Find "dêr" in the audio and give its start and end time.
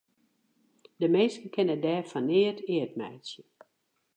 1.83-2.03